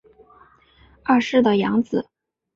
[1.03, 2.09] 二世的养子。